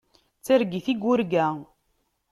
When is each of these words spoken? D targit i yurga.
D 0.39 0.41
targit 0.45 0.87
i 0.93 0.95
yurga. 1.01 1.47